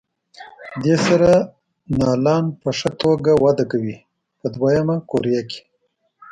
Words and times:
دې 0.83 0.95
سره 1.07 1.31
نیالګي 1.97 2.51
په 2.61 2.69
ښه 2.77 2.89
توګه 3.01 3.31
وده 3.43 3.65
کوي 3.71 3.97
په 4.39 4.45
دوه 4.53 4.69
یمه 4.77 4.95
قوریه 5.09 5.41
کې. 5.49 5.61